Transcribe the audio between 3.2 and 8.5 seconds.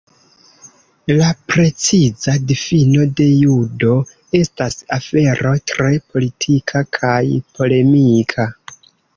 "Judo" estas afero tre politika kaj polemika.